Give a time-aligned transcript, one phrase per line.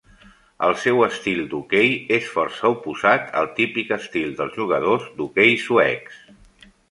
[0.67, 6.19] El seu estil d'hoquei és força oposat al típic estil dels jugadors d'hoquei suecs.